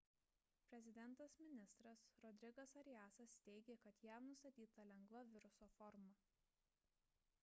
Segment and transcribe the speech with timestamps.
[0.69, 6.17] prezidentas-ministras rodrigas ariasas teiigė kad jam nustatyta lengva viruso forma